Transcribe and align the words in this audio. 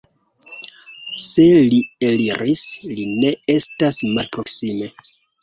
Se 1.25 1.45
li 1.73 1.81
eliris, 2.07 2.65
li 2.93 3.07
ne 3.13 3.35
estas 3.59 4.03
malproksime. 4.17 4.91